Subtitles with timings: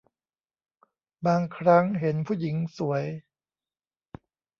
[1.25, 3.03] บางครั้งเห็นผู้หญิงสวย